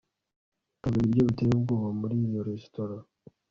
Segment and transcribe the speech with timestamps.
[0.81, 2.95] Batanga ibiryo biteye ubwoba muri iyo resitora